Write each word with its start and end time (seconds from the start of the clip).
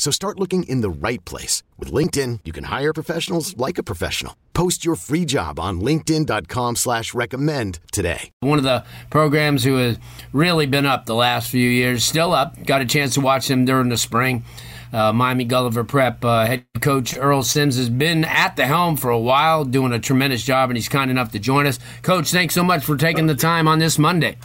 So 0.00 0.10
start 0.10 0.40
looking 0.40 0.62
in 0.62 0.80
the 0.80 0.88
right 0.88 1.22
place. 1.26 1.62
With 1.78 1.92
LinkedIn, 1.92 2.40
you 2.46 2.52
can 2.52 2.64
hire 2.64 2.94
professionals 2.94 3.54
like 3.58 3.76
a 3.76 3.82
professional. 3.82 4.34
Post 4.54 4.82
your 4.82 4.96
free 4.96 5.26
job 5.26 5.60
on 5.60 5.82
linkedin.com 5.82 6.76
slash 6.76 7.12
recommend 7.12 7.80
today. 7.92 8.30
One 8.40 8.56
of 8.56 8.64
the 8.64 8.82
programs 9.10 9.62
who 9.62 9.76
has 9.76 9.98
really 10.32 10.64
been 10.64 10.86
up 10.86 11.04
the 11.04 11.14
last 11.14 11.50
few 11.50 11.68
years, 11.68 12.02
still 12.02 12.32
up. 12.32 12.64
Got 12.64 12.80
a 12.80 12.86
chance 12.86 13.12
to 13.12 13.20
watch 13.20 13.48
them 13.48 13.66
during 13.66 13.90
the 13.90 13.98
spring. 13.98 14.42
Uh, 14.90 15.12
Miami 15.12 15.44
Gulliver 15.44 15.84
Prep 15.84 16.24
uh, 16.24 16.46
head 16.46 16.64
coach 16.80 17.14
Earl 17.14 17.42
Sims 17.42 17.76
has 17.76 17.90
been 17.90 18.24
at 18.24 18.56
the 18.56 18.64
helm 18.64 18.96
for 18.96 19.10
a 19.10 19.20
while, 19.20 19.66
doing 19.66 19.92
a 19.92 19.98
tremendous 19.98 20.42
job, 20.42 20.70
and 20.70 20.78
he's 20.78 20.88
kind 20.88 21.10
enough 21.10 21.30
to 21.32 21.38
join 21.38 21.66
us. 21.66 21.78
Coach, 22.00 22.30
thanks 22.30 22.54
so 22.54 22.64
much 22.64 22.86
for 22.86 22.96
taking 22.96 23.26
the 23.26 23.34
time 23.34 23.68
on 23.68 23.78
this 23.78 23.98
Monday. 23.98 24.38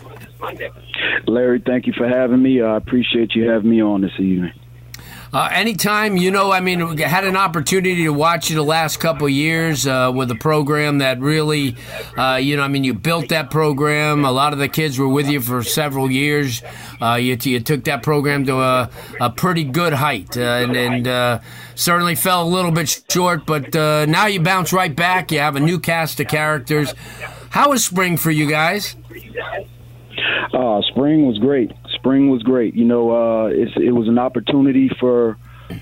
Larry, 1.27 1.63
thank 1.65 1.87
you 1.87 1.93
for 1.95 2.09
having 2.09 2.43
me. 2.43 2.61
I 2.61 2.75
appreciate 2.75 3.35
you 3.35 3.49
having 3.49 3.69
me 3.69 3.81
on 3.81 4.01
this 4.01 4.19
evening. 4.19 4.51
Uh, 5.35 5.49
anytime, 5.51 6.15
you 6.15 6.31
know, 6.31 6.49
I 6.49 6.61
mean, 6.61 6.97
had 6.97 7.25
an 7.25 7.35
opportunity 7.35 8.05
to 8.05 8.13
watch 8.13 8.49
you 8.49 8.55
the 8.55 8.63
last 8.63 9.01
couple 9.01 9.27
years 9.27 9.85
uh, 9.85 10.09
with 10.15 10.31
a 10.31 10.35
program 10.35 10.99
that 10.99 11.19
really, 11.19 11.75
uh, 12.17 12.35
you 12.35 12.55
know, 12.55 12.63
I 12.63 12.69
mean, 12.69 12.85
you 12.85 12.93
built 12.93 13.27
that 13.27 13.51
program. 13.51 14.23
A 14.23 14.31
lot 14.31 14.53
of 14.53 14.59
the 14.59 14.69
kids 14.69 14.97
were 14.97 15.09
with 15.09 15.27
you 15.27 15.41
for 15.41 15.61
several 15.61 16.09
years. 16.09 16.63
Uh, 17.01 17.15
you, 17.15 17.37
you, 17.41 17.59
took 17.59 17.83
that 17.83 18.01
program 18.01 18.45
to 18.45 18.61
a, 18.61 18.89
a 19.19 19.29
pretty 19.29 19.65
good 19.65 19.91
height 19.91 20.37
uh, 20.37 20.39
and, 20.39 20.73
and 20.77 21.05
uh, 21.05 21.39
certainly 21.75 22.15
fell 22.15 22.47
a 22.47 22.47
little 22.47 22.71
bit 22.71 23.03
short, 23.09 23.45
but 23.45 23.73
now 23.73 24.27
you 24.27 24.39
bounce 24.39 24.71
right 24.71 24.95
back. 24.95 25.33
You 25.33 25.39
have 25.39 25.57
a 25.57 25.59
new 25.59 25.81
cast 25.81 26.17
of 26.21 26.29
characters. 26.29 26.93
How 27.49 27.71
was 27.71 27.83
spring 27.83 28.15
for 28.15 28.31
you 28.31 28.49
guys? 28.49 28.95
Spring 30.81 31.25
was 31.27 31.37
great. 31.39 31.73
Spring 32.05 32.29
was 32.29 32.43
great. 32.43 32.75
You 32.75 32.85
know, 32.85 33.09
uh, 33.09 33.47
it 33.47 33.91
was 33.91 34.07
an 34.07 34.19
opportunity 34.19 34.91
for 34.99 35.37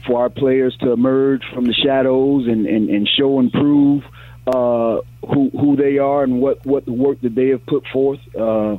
for 0.08 0.22
our 0.22 0.30
players 0.30 0.74
to 0.80 0.94
emerge 0.94 1.42
from 1.54 1.66
the 1.66 1.74
shadows 1.74 2.48
and, 2.48 2.66
and, 2.66 2.90
and 2.90 3.06
show 3.06 3.40
and 3.40 3.52
prove 3.52 4.06
uh, 4.48 5.02
who 5.28 5.50
who 5.50 5.76
they 5.76 5.98
are 5.98 6.24
and 6.24 6.40
what, 6.40 6.66
what 6.66 6.86
the 6.86 6.94
work 6.94 7.20
that 7.24 7.36
they 7.36 7.50
have 7.50 7.66
put 7.66 7.86
forth. 7.92 8.22
Uh, 8.34 8.78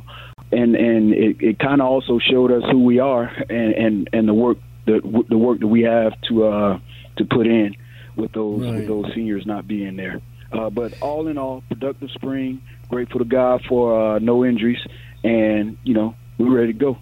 and 0.51 0.75
and 0.75 1.13
it, 1.13 1.37
it 1.39 1.59
kind 1.59 1.81
of 1.81 1.87
also 1.87 2.17
showed 2.17 2.51
us 2.51 2.63
who 2.71 2.83
we 2.83 2.97
are 2.97 3.25
and, 3.47 3.73
and, 3.73 4.09
and 4.11 4.27
the 4.27 4.33
work 4.33 4.57
the 4.87 4.99
the 5.29 5.37
work 5.37 5.59
that 5.59 5.67
we 5.67 5.83
have 5.83 6.19
to 6.21 6.45
uh, 6.45 6.79
to 7.17 7.25
put 7.25 7.45
in 7.45 7.75
with 8.15 8.31
those 8.31 8.63
right. 8.63 8.73
with 8.77 8.87
those 8.87 9.05
seniors 9.13 9.45
not 9.45 9.67
being 9.67 9.95
there. 9.95 10.19
Uh, 10.51 10.71
but 10.71 10.99
all 10.99 11.27
in 11.27 11.37
all, 11.37 11.61
productive 11.69 12.09
spring. 12.09 12.63
Grateful 12.89 13.19
to 13.19 13.25
God 13.25 13.63
for 13.69 14.15
uh, 14.15 14.17
no 14.17 14.43
injuries 14.43 14.83
and 15.23 15.77
you 15.83 15.93
know 15.93 16.15
we're 16.39 16.55
ready 16.55 16.73
to 16.73 16.79
go. 16.79 16.97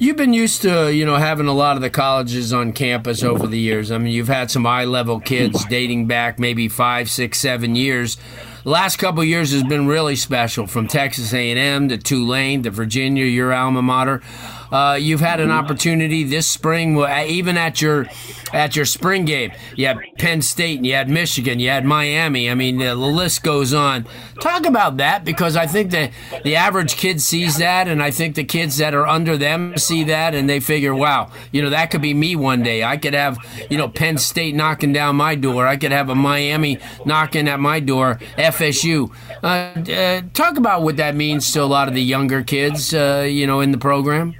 You've 0.00 0.16
been 0.16 0.32
used 0.32 0.62
to, 0.62 0.90
you 0.90 1.04
know, 1.04 1.16
having 1.16 1.46
a 1.46 1.52
lot 1.52 1.76
of 1.76 1.82
the 1.82 1.90
colleges 1.90 2.54
on 2.54 2.72
campus 2.72 3.22
over 3.22 3.46
the 3.46 3.58
years. 3.58 3.90
I 3.90 3.98
mean, 3.98 4.14
you've 4.14 4.28
had 4.28 4.50
some 4.50 4.64
high 4.64 4.86
level 4.86 5.20
kids 5.20 5.62
dating 5.66 6.06
back 6.06 6.38
maybe 6.38 6.70
five, 6.70 7.10
six, 7.10 7.38
seven 7.38 7.76
years. 7.76 8.16
The 8.64 8.70
last 8.70 8.96
couple 8.96 9.22
years 9.22 9.52
has 9.52 9.62
been 9.62 9.86
really 9.86 10.16
special, 10.16 10.66
from 10.66 10.88
Texas 10.88 11.34
A&M 11.34 11.90
to 11.90 11.98
Tulane 11.98 12.62
to 12.62 12.70
Virginia, 12.70 13.26
your 13.26 13.52
alma 13.52 13.82
mater. 13.82 14.22
Uh, 14.70 14.98
you've 15.00 15.20
had 15.20 15.40
an 15.40 15.50
opportunity 15.50 16.24
this 16.24 16.46
spring, 16.46 16.98
even 16.98 17.56
at 17.56 17.80
your 17.80 18.06
at 18.52 18.76
your 18.76 18.84
spring 18.84 19.24
game. 19.24 19.52
You 19.76 19.86
had 19.86 19.98
Penn 20.18 20.42
State, 20.42 20.78
and 20.78 20.86
you 20.86 20.94
had 20.94 21.08
Michigan, 21.08 21.58
you 21.60 21.68
had 21.68 21.84
Miami. 21.84 22.50
I 22.50 22.54
mean, 22.54 22.78
the 22.78 22.94
list 22.94 23.42
goes 23.42 23.72
on. 23.72 24.06
Talk 24.40 24.66
about 24.66 24.96
that 24.98 25.24
because 25.24 25.56
I 25.56 25.66
think 25.66 25.90
that 25.92 26.12
the 26.44 26.56
average 26.56 26.96
kid 26.96 27.20
sees 27.20 27.58
that, 27.58 27.88
and 27.88 28.02
I 28.02 28.10
think 28.10 28.34
the 28.34 28.44
kids 28.44 28.78
that 28.78 28.94
are 28.94 29.06
under 29.06 29.36
them 29.36 29.76
see 29.76 30.04
that, 30.04 30.34
and 30.34 30.48
they 30.48 30.60
figure, 30.60 30.94
wow, 30.94 31.30
you 31.52 31.62
know, 31.62 31.70
that 31.70 31.90
could 31.90 32.02
be 32.02 32.14
me 32.14 32.36
one 32.36 32.62
day. 32.62 32.82
I 32.82 32.96
could 32.96 33.14
have, 33.14 33.38
you 33.70 33.76
know, 33.76 33.88
Penn 33.88 34.18
State 34.18 34.54
knocking 34.54 34.92
down 34.92 35.16
my 35.16 35.34
door. 35.34 35.66
I 35.66 35.76
could 35.76 35.92
have 35.92 36.08
a 36.08 36.14
Miami 36.14 36.78
knocking 37.04 37.48
at 37.48 37.60
my 37.60 37.80
door. 37.80 38.18
FSU. 38.36 39.10
Uh, 39.42 39.46
uh, 39.46 40.22
talk 40.34 40.56
about 40.56 40.82
what 40.82 40.96
that 40.96 41.14
means 41.14 41.50
to 41.52 41.62
a 41.62 41.64
lot 41.64 41.88
of 41.88 41.94
the 41.94 42.02
younger 42.02 42.42
kids, 42.42 42.94
uh, 42.94 43.26
you 43.28 43.46
know, 43.46 43.60
in 43.60 43.72
the 43.72 43.78
program. 43.78 44.34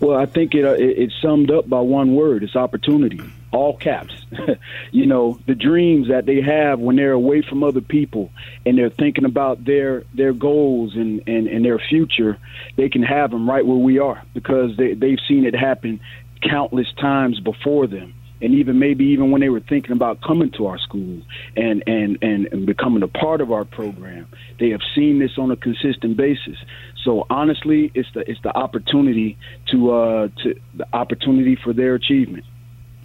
Well, 0.00 0.18
I 0.18 0.26
think 0.26 0.54
it, 0.54 0.64
uh, 0.64 0.72
it 0.72 0.98
it's 0.98 1.14
summed 1.22 1.50
up 1.50 1.68
by 1.68 1.80
one 1.80 2.14
word: 2.14 2.42
it's 2.42 2.56
opportunity. 2.56 3.20
All 3.52 3.76
caps. 3.76 4.12
you 4.90 5.06
know, 5.06 5.38
the 5.46 5.54
dreams 5.54 6.08
that 6.08 6.26
they 6.26 6.40
have 6.40 6.80
when 6.80 6.96
they're 6.96 7.12
away 7.12 7.42
from 7.42 7.62
other 7.62 7.80
people 7.80 8.30
and 8.66 8.76
they're 8.76 8.90
thinking 8.90 9.24
about 9.24 9.64
their 9.64 10.04
their 10.12 10.32
goals 10.32 10.96
and, 10.96 11.22
and, 11.28 11.46
and 11.46 11.64
their 11.64 11.78
future, 11.78 12.38
they 12.76 12.88
can 12.88 13.02
have 13.02 13.30
them 13.30 13.48
right 13.48 13.64
where 13.64 13.78
we 13.78 13.98
are 13.98 14.22
because 14.34 14.76
they, 14.76 14.94
they've 14.94 15.20
seen 15.28 15.44
it 15.44 15.54
happen 15.54 16.00
countless 16.42 16.92
times 17.00 17.38
before 17.40 17.86
them 17.86 18.12
and 18.44 18.54
even 18.54 18.78
maybe 18.78 19.06
even 19.06 19.30
when 19.30 19.40
they 19.40 19.48
were 19.48 19.60
thinking 19.60 19.92
about 19.92 20.20
coming 20.20 20.50
to 20.50 20.66
our 20.66 20.78
school 20.78 21.22
and, 21.56 21.82
and, 21.86 22.18
and, 22.20 22.46
and 22.52 22.66
becoming 22.66 23.02
a 23.02 23.08
part 23.08 23.40
of 23.40 23.50
our 23.50 23.64
program, 23.64 24.28
they 24.60 24.68
have 24.68 24.82
seen 24.94 25.18
this 25.18 25.38
on 25.38 25.50
a 25.50 25.56
consistent 25.56 26.18
basis. 26.18 26.58
So 27.04 27.26
honestly, 27.30 27.90
it's 27.94 28.08
the 28.14 28.28
it's 28.30 28.40
the 28.42 28.54
opportunity 28.54 29.38
to 29.70 29.92
uh, 29.92 30.28
to 30.42 30.60
the 30.74 30.86
opportunity 30.92 31.56
for 31.62 31.72
their 31.72 31.94
achievement. 31.94 32.44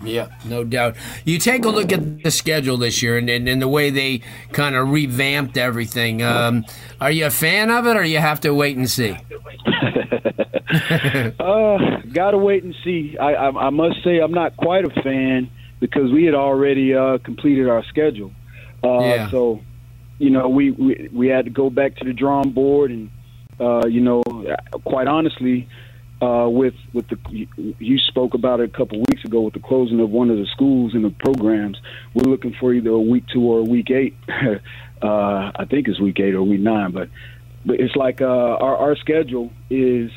Yeah, 0.03 0.29
no 0.45 0.63
doubt. 0.63 0.95
You 1.25 1.39
take 1.39 1.65
a 1.65 1.69
look 1.69 1.91
at 1.91 2.23
the 2.23 2.31
schedule 2.31 2.77
this 2.77 3.01
year 3.01 3.17
and, 3.17 3.29
and, 3.29 3.49
and 3.49 3.61
the 3.61 3.67
way 3.67 3.89
they 3.89 4.21
kind 4.53 4.75
of 4.75 4.89
revamped 4.89 5.57
everything. 5.57 6.21
Um, 6.21 6.65
are 7.01 7.11
you 7.11 7.25
a 7.25 7.29
fan 7.29 7.69
of 7.69 7.85
it, 7.85 7.97
or 7.97 8.03
you 8.03 8.19
have 8.19 8.39
to 8.41 8.53
wait 8.53 8.77
and 8.77 8.89
see? 8.89 9.11
uh, 11.39 11.77
gotta 12.13 12.37
wait 12.37 12.63
and 12.63 12.75
see. 12.83 13.17
I, 13.17 13.33
I, 13.33 13.67
I, 13.67 13.69
must 13.71 14.03
say 14.03 14.19
I'm 14.19 14.33
not 14.33 14.55
quite 14.55 14.85
a 14.85 15.01
fan 15.01 15.49
because 15.79 16.11
we 16.11 16.23
had 16.23 16.35
already 16.35 16.93
uh, 16.93 17.17
completed 17.17 17.67
our 17.67 17.83
schedule. 17.85 18.31
Uh, 18.83 18.99
yeah. 18.99 19.29
So, 19.29 19.61
you 20.17 20.29
know, 20.29 20.47
we, 20.47 20.71
we 20.71 21.09
we 21.11 21.27
had 21.27 21.45
to 21.45 21.51
go 21.51 21.69
back 21.69 21.97
to 21.97 22.05
the 22.05 22.13
drawing 22.13 22.51
board, 22.51 22.91
and 22.91 23.09
uh, 23.59 23.85
you 23.87 23.99
know, 23.99 24.23
quite 24.85 25.07
honestly, 25.07 25.67
uh, 26.21 26.47
with 26.49 26.73
with 26.93 27.07
the 27.07 27.47
you 27.79 27.97
spoke 27.99 28.33
about 28.33 28.59
it 28.59 28.69
a 28.69 28.77
couple 28.77 28.99
weeks 29.09 29.23
ago 29.23 29.41
with 29.41 29.53
the 29.53 29.59
closing 29.59 29.99
of 29.99 30.09
one 30.09 30.29
of 30.29 30.37
the 30.37 30.45
schools 30.47 30.93
and 30.93 31.05
the 31.05 31.09
programs. 31.09 31.77
We're 32.13 32.29
looking 32.29 32.53
for 32.59 32.73
either 32.73 32.89
a 32.89 32.99
week 32.99 33.25
two 33.31 33.41
or 33.41 33.59
a 33.59 33.63
week 33.63 33.89
eight. 33.89 34.15
uh, 35.01 35.51
I 35.55 35.65
think 35.69 35.87
it's 35.87 35.99
week 35.99 36.19
eight 36.19 36.35
or 36.35 36.43
week 36.43 36.59
nine, 36.59 36.91
but 36.91 37.09
but 37.65 37.79
it's 37.79 37.95
like 37.95 38.21
uh, 38.21 38.25
our 38.25 38.75
our 38.75 38.95
schedule 38.97 39.51
is 39.69 40.11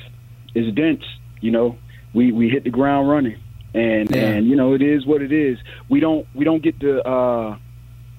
is 0.54 0.74
dense. 0.74 1.04
You 1.40 1.52
know, 1.52 1.78
we 2.14 2.32
we 2.32 2.48
hit 2.48 2.64
the 2.64 2.70
ground 2.70 3.08
running, 3.08 3.40
and 3.74 4.10
yeah. 4.10 4.22
and 4.22 4.46
you 4.46 4.56
know 4.56 4.74
it 4.74 4.82
is 4.82 5.06
what 5.06 5.22
it 5.22 5.32
is. 5.32 5.58
We 5.88 6.00
don't 6.00 6.26
we 6.34 6.44
don't 6.44 6.62
get 6.62 6.80
to 6.80 7.00
uh, 7.06 7.58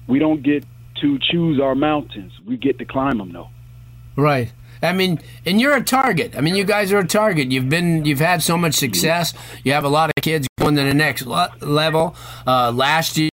we 0.06 0.18
don't 0.18 0.42
get 0.42 0.64
to 1.02 1.18
choose 1.18 1.60
our 1.60 1.74
mountains. 1.74 2.32
We 2.46 2.56
get 2.56 2.78
to 2.78 2.86
climb 2.86 3.18
them 3.18 3.32
though. 3.32 3.50
Right. 4.16 4.52
I 4.82 4.92
mean, 4.92 5.20
and 5.46 5.60
you're 5.60 5.74
a 5.74 5.82
target. 5.82 6.36
I 6.36 6.40
mean, 6.40 6.54
you 6.54 6.64
guys 6.64 6.92
are 6.92 6.98
a 6.98 7.06
target. 7.06 7.50
You've 7.50 7.68
been, 7.70 8.04
you've 8.04 8.20
had 8.20 8.42
so 8.42 8.58
much 8.58 8.74
success. 8.74 9.32
You 9.62 9.72
have 9.72 9.84
a 9.84 9.88
lot 9.88 10.10
of 10.10 10.22
kids 10.22 10.46
going 10.58 10.76
to 10.76 10.82
the 10.82 10.94
next 10.94 11.26
level. 11.26 12.14
Uh, 12.46 12.70
last 12.70 13.16
year, 13.16 13.30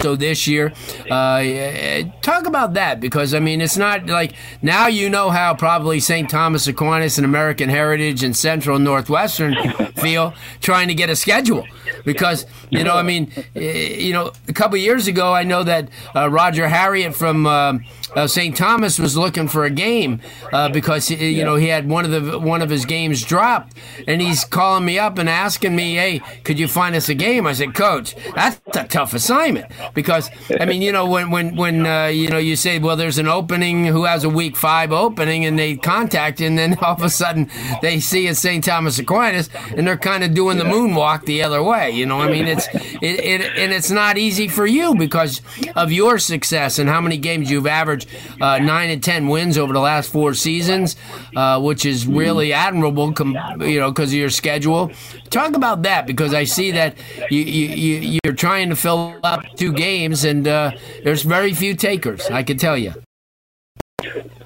so 0.00 0.16
this 0.16 0.46
year. 0.46 0.72
Uh, 1.10 2.02
talk 2.22 2.46
about 2.46 2.74
that 2.74 3.00
because 3.00 3.34
I 3.34 3.40
mean 3.40 3.60
it's 3.60 3.76
not 3.76 4.06
like 4.06 4.34
now 4.62 4.86
you 4.86 5.08
know 5.08 5.30
how 5.30 5.54
probably 5.54 6.00
St. 6.00 6.28
Thomas 6.28 6.66
Aquinas 6.66 7.18
and 7.18 7.24
American 7.24 7.68
Heritage 7.68 8.22
and 8.22 8.36
Central 8.36 8.78
Northwestern 8.78 9.54
feel 9.96 10.34
trying 10.60 10.88
to 10.88 10.94
get 10.94 11.10
a 11.10 11.16
schedule 11.16 11.66
because 12.04 12.46
you 12.70 12.84
know 12.84 12.94
I 12.96 13.02
mean 13.02 13.32
eh, 13.54 13.98
you 13.98 14.12
know 14.12 14.32
a 14.46 14.52
couple 14.52 14.76
years 14.76 15.06
ago 15.06 15.32
I 15.32 15.42
know 15.44 15.62
that 15.64 15.88
uh, 16.14 16.28
Roger 16.28 16.68
Harriott 16.68 17.14
from 17.14 17.46
uh, 17.46 17.78
uh 18.14 18.26
St. 18.26 18.56
Thomas 18.56 18.98
was 18.98 19.16
looking 19.16 19.48
for 19.48 19.64
a 19.64 19.70
game 19.70 20.20
uh, 20.52 20.68
because 20.68 21.10
you 21.10 21.44
know 21.44 21.56
he 21.56 21.68
had 21.68 21.88
one 21.88 22.04
of 22.04 22.10
the 22.10 22.38
one 22.38 22.62
of 22.62 22.70
his 22.70 22.84
games 22.84 23.24
dropped 23.24 23.74
and 24.06 24.20
he's 24.20 24.44
calling 24.44 24.84
me 24.84 24.98
up 24.98 25.18
and 25.18 25.28
asking 25.28 25.74
me 25.74 25.94
hey 25.94 26.20
could 26.44 26.58
you 26.58 26.68
find 26.68 26.94
us 26.94 27.08
a 27.08 27.14
game 27.14 27.46
I 27.46 27.52
said 27.52 27.74
coach 27.74 28.14
that's 28.34 28.60
a 28.76 28.84
tough 28.84 29.14
assignment 29.14 29.66
because 29.94 30.30
I 30.60 30.64
mean, 30.64 30.82
you 30.82 30.92
know, 30.92 31.06
when 31.06 31.30
when 31.30 31.56
when 31.56 31.86
uh, 31.86 32.06
you 32.06 32.28
know 32.28 32.38
you 32.38 32.56
say, 32.56 32.78
well, 32.78 32.96
there's 32.96 33.18
an 33.18 33.28
opening 33.28 33.84
who 33.86 34.04
has 34.04 34.24
a 34.24 34.28
week 34.28 34.56
five 34.56 34.92
opening, 34.92 35.44
and 35.44 35.58
they 35.58 35.76
contact 35.76 36.40
you, 36.40 36.46
and 36.46 36.58
then 36.58 36.76
all 36.82 36.94
of 36.94 37.02
a 37.02 37.10
sudden 37.10 37.50
they 37.82 38.00
see 38.00 38.28
at 38.28 38.36
St. 38.36 38.62
Thomas 38.64 38.98
Aquinas, 38.98 39.50
and 39.76 39.86
they're 39.86 39.96
kind 39.96 40.24
of 40.24 40.34
doing 40.34 40.58
the 40.58 40.64
moonwalk 40.64 41.24
the 41.24 41.42
other 41.42 41.62
way. 41.62 41.90
You 41.90 42.06
know, 42.06 42.20
I 42.20 42.30
mean, 42.30 42.46
it's 42.46 42.68
it, 42.74 43.20
it 43.20 43.40
and 43.56 43.72
it's 43.72 43.90
not 43.90 44.18
easy 44.18 44.48
for 44.48 44.66
you 44.66 44.94
because 44.94 45.40
of 45.76 45.92
your 45.92 46.18
success 46.18 46.78
and 46.78 46.88
how 46.88 47.00
many 47.00 47.18
games 47.18 47.50
you've 47.50 47.66
averaged 47.66 48.08
uh, 48.40 48.58
nine 48.58 48.90
and 48.90 49.02
ten 49.02 49.28
wins 49.28 49.58
over 49.58 49.72
the 49.72 49.80
last 49.80 50.10
four 50.10 50.34
seasons, 50.34 50.96
uh, 51.36 51.60
which 51.60 51.84
is 51.84 52.06
really 52.06 52.52
admirable. 52.52 53.12
Com- 53.12 53.36
you 53.60 53.80
know, 53.80 53.90
because 53.90 54.10
of 54.10 54.18
your 54.18 54.30
schedule. 54.30 54.90
Talk 55.30 55.54
about 55.54 55.82
that 55.82 56.06
because 56.06 56.34
I 56.34 56.44
see 56.44 56.70
that 56.72 56.96
you, 57.30 57.40
you, 57.40 58.18
you're 58.24 58.34
trying 58.34 58.70
to 58.70 58.76
fill 58.76 59.18
up 59.22 59.44
two 59.56 59.72
games, 59.78 60.24
and 60.24 60.46
uh, 60.46 60.72
there's 61.04 61.22
very 61.22 61.54
few 61.54 61.74
takers. 61.74 62.26
I 62.26 62.42
can 62.42 62.58
tell 62.58 62.76
you. 62.76 62.92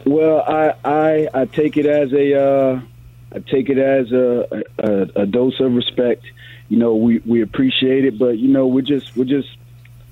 Well, 0.05 0.43
I 0.47 0.75
I, 0.85 1.29
I 1.35 1.45
take 1.47 1.77
it 1.77 1.87
as 1.87 2.13
a 2.13 2.41
uh, 2.41 2.81
I 3.35 3.39
take 3.39 3.69
it 3.69 3.79
as 3.79 4.13
a, 4.13 4.63
a, 4.79 5.23
a 5.23 5.27
dose 5.27 5.59
of 5.61 5.75
respect. 5.75 6.25
You 6.69 6.79
know, 6.79 6.95
we, 6.95 7.19
we 7.21 7.43
appreciate 7.43 8.05
it, 8.05 8.19
but 8.19 8.39
you 8.39 8.49
know, 8.49 8.67
we're 8.67 8.83
just 8.83 9.17
we're 9.17 9.25
just 9.25 9.49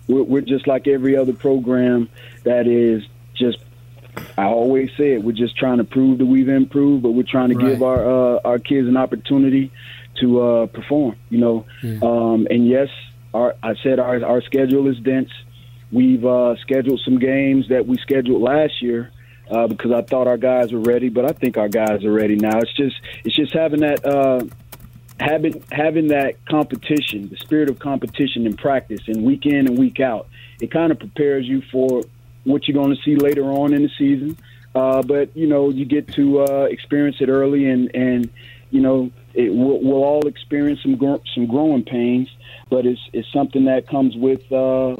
we're, 0.08 0.22
we're 0.22 0.40
just 0.40 0.66
like 0.66 0.88
every 0.88 1.16
other 1.16 1.32
program 1.32 2.08
that 2.44 2.66
is 2.66 3.02
just. 3.34 3.58
I 4.36 4.44
always 4.46 4.90
say 4.98 5.12
it. 5.12 5.22
We're 5.22 5.32
just 5.32 5.56
trying 5.56 5.78
to 5.78 5.84
prove 5.84 6.18
that 6.18 6.26
we've 6.26 6.48
improved, 6.48 7.02
but 7.02 7.12
we're 7.12 7.22
trying 7.22 7.50
to 7.50 7.54
right. 7.54 7.68
give 7.68 7.82
our 7.82 8.36
uh, 8.36 8.40
our 8.44 8.58
kids 8.58 8.88
an 8.88 8.96
opportunity 8.96 9.70
to 10.20 10.42
uh, 10.42 10.66
perform. 10.66 11.16
You 11.28 11.38
know, 11.38 11.66
yeah. 11.82 11.98
um, 12.02 12.46
and 12.50 12.66
yes, 12.66 12.88
our, 13.32 13.54
I 13.62 13.74
said 13.82 13.98
our 13.98 14.24
our 14.24 14.42
schedule 14.42 14.88
is 14.88 14.98
dense. 14.98 15.30
We've 15.92 16.24
uh, 16.24 16.56
scheduled 16.56 17.00
some 17.04 17.18
games 17.18 17.68
that 17.68 17.86
we 17.86 17.96
scheduled 17.98 18.42
last 18.42 18.80
year 18.80 19.10
uh, 19.50 19.66
because 19.66 19.90
I 19.90 20.02
thought 20.02 20.28
our 20.28 20.36
guys 20.36 20.72
were 20.72 20.80
ready, 20.80 21.08
but 21.08 21.24
I 21.24 21.32
think 21.32 21.56
our 21.56 21.68
guys 21.68 22.04
are 22.04 22.12
ready 22.12 22.36
now. 22.36 22.58
It's 22.58 22.72
just 22.74 22.96
it's 23.24 23.34
just 23.34 23.52
having 23.52 23.80
that 23.80 24.04
uh, 24.04 24.44
having 25.18 25.62
having 25.72 26.08
that 26.08 26.44
competition, 26.46 27.28
the 27.28 27.36
spirit 27.36 27.68
of 27.68 27.78
competition 27.78 28.46
in 28.46 28.56
practice, 28.56 29.00
and 29.06 29.24
week 29.24 29.46
in 29.46 29.66
and 29.66 29.78
week 29.78 30.00
out. 30.00 30.28
It 30.60 30.70
kind 30.70 30.92
of 30.92 30.98
prepares 30.98 31.46
you 31.46 31.62
for 31.72 32.02
what 32.44 32.66
you're 32.66 32.80
going 32.80 32.94
to 32.94 33.02
see 33.02 33.16
later 33.16 33.44
on 33.44 33.72
in 33.72 33.82
the 33.82 33.90
season. 33.98 34.36
Uh, 34.74 35.02
but 35.02 35.36
you 35.36 35.46
know, 35.48 35.70
you 35.70 35.84
get 35.84 36.12
to 36.14 36.42
uh, 36.42 36.68
experience 36.70 37.16
it 37.20 37.28
early, 37.28 37.68
and 37.68 37.94
and 37.94 38.30
you 38.70 38.80
know, 38.80 39.10
it, 39.34 39.52
we'll, 39.52 39.80
we'll 39.82 40.04
all 40.04 40.26
experience 40.26 40.80
some 40.82 40.96
gro- 40.96 41.22
some 41.34 41.46
growing 41.46 41.84
pains, 41.84 42.28
but 42.68 42.86
it's 42.86 43.00
it's 43.12 43.30
something 43.32 43.64
that 43.66 43.88
comes 43.88 44.16
with 44.16 44.50
uh, 44.52 44.96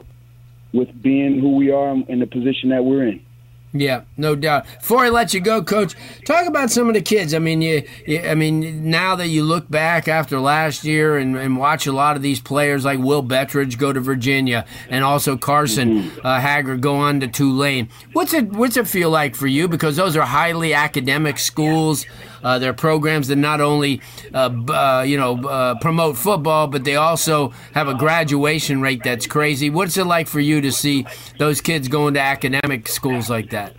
with 0.72 1.02
being 1.02 1.40
who 1.40 1.56
we 1.56 1.70
are 1.70 1.90
in 1.90 2.18
the 2.18 2.26
position 2.26 2.70
that 2.70 2.84
we're 2.84 3.06
in. 3.06 3.24
Yeah, 3.72 4.02
no 4.16 4.34
doubt. 4.34 4.66
Before 4.80 5.04
I 5.04 5.10
let 5.10 5.32
you 5.32 5.38
go, 5.38 5.62
Coach, 5.62 5.94
talk 6.24 6.46
about 6.46 6.72
some 6.72 6.88
of 6.88 6.94
the 6.94 7.00
kids. 7.00 7.34
I 7.34 7.38
mean, 7.38 7.62
you, 7.62 7.84
you 8.04 8.20
I 8.20 8.34
mean, 8.34 8.90
now 8.90 9.14
that 9.14 9.28
you 9.28 9.44
look 9.44 9.70
back 9.70 10.08
after 10.08 10.40
last 10.40 10.82
year 10.82 11.16
and, 11.16 11.36
and, 11.36 11.56
watch 11.56 11.86
a 11.86 11.92
lot 11.92 12.16
of 12.16 12.22
these 12.22 12.40
players 12.40 12.84
like 12.84 12.98
Will 12.98 13.22
Bettridge 13.22 13.78
go 13.78 13.92
to 13.92 14.00
Virginia 14.00 14.64
and 14.88 15.04
also 15.04 15.36
Carson 15.36 16.02
mm-hmm. 16.02 16.26
uh, 16.26 16.40
Haggard 16.40 16.80
go 16.80 16.96
on 16.96 17.20
to 17.20 17.28
Tulane. 17.28 17.88
What's 18.12 18.34
it 18.34 18.50
What's 18.50 18.76
it 18.76 18.88
feel 18.88 19.10
like 19.10 19.36
for 19.36 19.46
you? 19.46 19.68
Because 19.68 19.94
those 19.94 20.16
are 20.16 20.26
highly 20.26 20.74
academic 20.74 21.38
schools. 21.38 22.06
Uh, 22.42 22.58
they're 22.58 22.72
programs 22.72 23.28
that 23.28 23.36
not 23.36 23.60
only 23.60 24.00
uh, 24.34 24.50
uh, 24.68 25.02
you 25.06 25.16
know 25.16 25.42
uh, 25.44 25.74
promote 25.80 26.16
football, 26.16 26.66
but 26.66 26.84
they 26.84 26.96
also 26.96 27.50
have 27.74 27.88
a 27.88 27.94
graduation 27.94 28.80
rate 28.80 29.02
that's 29.04 29.26
crazy. 29.26 29.70
What's 29.70 29.96
it 29.96 30.04
like 30.04 30.26
for 30.26 30.40
you 30.40 30.60
to 30.60 30.72
see 30.72 31.06
those 31.38 31.60
kids 31.60 31.88
going 31.88 32.14
to 32.14 32.20
academic 32.20 32.88
schools 32.88 33.28
like 33.28 33.50
that? 33.50 33.74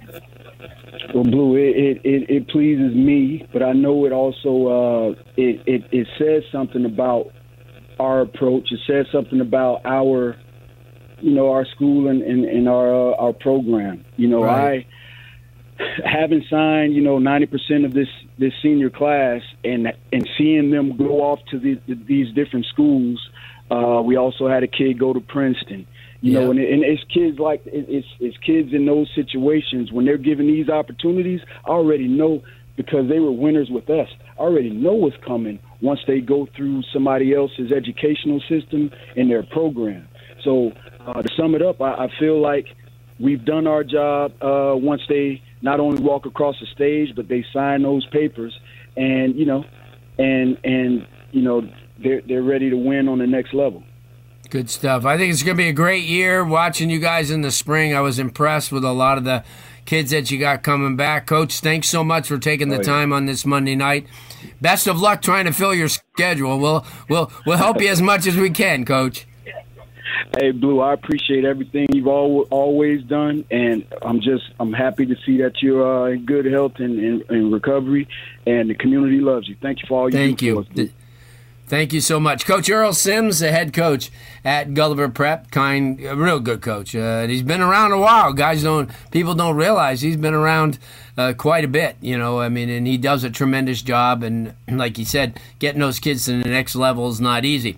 Well, 1.13 1.23
Blue, 1.23 1.55
it, 1.55 2.01
it, 2.03 2.29
it 2.29 2.47
pleases 2.49 2.95
me, 2.95 3.45
but 3.51 3.63
I 3.63 3.73
know 3.73 4.05
it 4.05 4.11
also 4.11 4.67
uh, 4.67 5.21
it, 5.35 5.61
it 5.65 5.83
it 5.91 6.07
says 6.17 6.43
something 6.51 6.85
about 6.85 7.31
our 7.99 8.21
approach. 8.21 8.71
It 8.71 8.79
says 8.87 9.05
something 9.11 9.41
about 9.41 9.81
our 9.85 10.37
you 11.19 11.33
know 11.33 11.51
our 11.51 11.65
school 11.65 12.07
and, 12.07 12.21
and, 12.21 12.45
and 12.45 12.69
our 12.69 13.13
uh, 13.13 13.15
our 13.15 13.33
program. 13.33 14.05
You 14.15 14.29
know, 14.29 14.43
right. 14.43 14.87
Having 16.05 16.45
signed, 16.49 16.95
you 16.95 17.01
know, 17.01 17.17
90% 17.17 17.85
of 17.85 17.93
this 17.93 18.07
this 18.37 18.53
senior 18.61 18.89
class 18.89 19.41
and 19.63 19.93
and 20.11 20.29
seeing 20.37 20.71
them 20.71 20.97
go 20.97 21.21
off 21.21 21.39
to 21.51 21.59
the, 21.59 21.79
the, 21.87 21.95
these 21.95 22.33
different 22.33 22.65
schools. 22.67 23.19
Uh, 23.69 24.01
we 24.03 24.17
also 24.17 24.49
had 24.49 24.63
a 24.63 24.67
kid 24.67 24.99
go 24.99 25.13
to 25.13 25.21
Princeton. 25.21 25.87
You 26.21 26.33
yeah. 26.33 26.39
know, 26.39 26.51
and, 26.51 26.59
and 26.59 26.83
it's 26.83 27.03
kids 27.05 27.39
like 27.39 27.61
it's 27.65 28.07
it's 28.19 28.37
kids 28.37 28.73
in 28.73 28.85
those 28.85 29.09
situations 29.15 29.91
when 29.91 30.05
they're 30.05 30.17
given 30.17 30.47
these 30.47 30.69
opportunities. 30.69 31.39
I 31.65 31.69
already 31.69 32.07
know 32.07 32.43
because 32.75 33.09
they 33.09 33.19
were 33.19 33.31
winners 33.31 33.69
with 33.69 33.89
us. 33.89 34.07
I 34.37 34.41
already 34.41 34.69
know 34.69 34.93
what's 34.93 35.17
coming 35.25 35.59
once 35.81 35.99
they 36.07 36.19
go 36.19 36.47
through 36.55 36.83
somebody 36.93 37.33
else's 37.33 37.71
educational 37.71 38.39
system 38.49 38.91
and 39.15 39.29
their 39.29 39.43
program. 39.43 40.07
So 40.43 40.71
uh, 41.05 41.21
to 41.21 41.29
sum 41.35 41.55
it 41.55 41.61
up, 41.61 41.81
I, 41.81 42.05
I 42.05 42.07
feel 42.19 42.41
like 42.41 42.67
we've 43.19 43.43
done 43.43 43.67
our 43.67 43.83
job 43.83 44.33
uh, 44.41 44.73
once 44.75 45.01
they 45.09 45.41
not 45.61 45.79
only 45.79 46.01
walk 46.01 46.25
across 46.25 46.59
the 46.59 46.65
stage, 46.67 47.15
but 47.15 47.27
they 47.27 47.45
sign 47.53 47.83
those 47.83 48.05
papers, 48.07 48.57
and 48.97 49.35
you 49.35 49.45
know, 49.45 49.65
and 50.17 50.57
and 50.63 51.07
you 51.31 51.41
know 51.41 51.67
they're 51.99 52.21
they're 52.21 52.43
ready 52.43 52.69
to 52.69 52.77
win 52.77 53.07
on 53.07 53.19
the 53.19 53.27
next 53.27 53.53
level. 53.53 53.83
Good 54.49 54.69
stuff. 54.69 55.05
I 55.05 55.17
think 55.17 55.31
it's 55.31 55.43
going 55.43 55.55
to 55.55 55.63
be 55.63 55.69
a 55.69 55.73
great 55.73 56.03
year 56.03 56.43
watching 56.43 56.89
you 56.89 56.99
guys 56.99 57.31
in 57.31 57.41
the 57.41 57.51
spring. 57.51 57.95
I 57.95 58.01
was 58.01 58.19
impressed 58.19 58.69
with 58.69 58.83
a 58.83 58.91
lot 58.91 59.17
of 59.17 59.23
the 59.23 59.45
kids 59.85 60.11
that 60.11 60.29
you 60.29 60.37
got 60.37 60.61
coming 60.61 60.97
back. 60.97 61.25
Coach, 61.25 61.61
thanks 61.61 61.87
so 61.87 62.03
much 62.03 62.27
for 62.27 62.37
taking 62.37 62.67
the 62.67 62.75
oh, 62.75 62.79
yeah. 62.79 62.83
time 62.83 63.13
on 63.13 63.27
this 63.27 63.45
Monday 63.45 63.75
night. 63.75 64.07
Best 64.59 64.87
of 64.87 64.99
luck 64.99 65.21
trying 65.21 65.45
to 65.45 65.53
fill 65.53 65.73
your 65.73 65.87
schedule. 65.87 66.59
We'll 66.59 66.85
we'll 67.07 67.31
we'll 67.45 67.57
help 67.57 67.81
you 67.81 67.87
as 67.87 68.01
much 68.01 68.27
as 68.27 68.35
we 68.35 68.49
can, 68.49 68.83
Coach. 68.83 69.25
Hey, 70.37 70.51
Blue, 70.51 70.79
I 70.79 70.93
appreciate 70.93 71.45
everything 71.45 71.87
you've 71.93 72.07
al- 72.07 72.47
always 72.49 73.03
done, 73.03 73.45
and 73.51 73.85
I'm 74.01 74.21
just 74.21 74.43
I'm 74.59 74.73
happy 74.73 75.05
to 75.05 75.15
see 75.25 75.37
that 75.41 75.61
you're 75.61 76.07
uh, 76.07 76.11
in 76.11 76.25
good 76.25 76.45
health 76.45 76.73
and, 76.77 77.23
and, 77.29 77.51
recovery, 77.51 78.07
and 78.45 78.69
the 78.69 78.75
community 78.75 79.19
loves 79.19 79.47
you. 79.47 79.55
Thank 79.61 79.81
you 79.81 79.87
for 79.87 79.99
all 79.99 80.09
you 80.09 80.17
Thank 80.17 80.39
do 80.39 80.45
you. 80.45 80.91
Thank 81.71 81.93
you 81.93 82.01
so 82.01 82.19
much, 82.19 82.45
Coach 82.45 82.69
Earl 82.69 82.91
Sims, 82.91 83.39
the 83.39 83.49
head 83.49 83.71
coach 83.71 84.11
at 84.43 84.73
Gulliver 84.73 85.07
Prep. 85.07 85.51
Kind, 85.51 86.01
a 86.03 86.17
real 86.17 86.41
good 86.41 86.61
coach. 86.61 86.93
Uh, 86.93 87.27
he's 87.27 87.43
been 87.43 87.61
around 87.61 87.93
a 87.93 87.97
while. 87.97 88.33
Guys 88.33 88.63
don't, 88.63 88.89
people 89.09 89.35
don't 89.35 89.55
realize 89.55 90.01
he's 90.01 90.17
been 90.17 90.33
around 90.33 90.79
uh, 91.17 91.31
quite 91.31 91.63
a 91.63 91.69
bit. 91.69 91.95
You 92.01 92.17
know, 92.17 92.41
I 92.41 92.49
mean, 92.49 92.69
and 92.69 92.85
he 92.85 92.97
does 92.97 93.23
a 93.23 93.29
tremendous 93.29 93.81
job. 93.81 94.21
And 94.21 94.53
like 94.67 94.97
he 94.97 95.05
said, 95.05 95.39
getting 95.59 95.79
those 95.79 95.99
kids 95.99 96.25
to 96.25 96.43
the 96.43 96.49
next 96.49 96.75
level 96.75 97.07
is 97.07 97.21
not 97.21 97.45
easy. 97.45 97.77